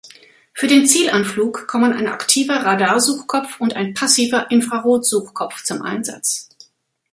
Für 0.55 0.65
den 0.65 0.87
Zielanflug 0.87 1.67
kommen 1.67 1.93
ein 1.93 2.07
aktiver 2.07 2.55
Radarsuchkopf 2.55 3.59
und 3.61 3.75
ein 3.75 3.93
passiver 3.93 4.49
Infrarotsuchkopf 4.49 5.61
zum 5.61 5.83
Einsatz. 5.83 6.49